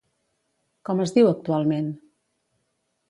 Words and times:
Com 0.89 1.03
es 1.05 1.13
diu 1.17 1.29
actualment? 1.33 1.93